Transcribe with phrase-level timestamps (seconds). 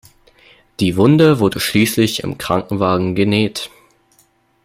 [0.79, 3.69] Die Wunde wurde schließlich im Krankenwagen genäht.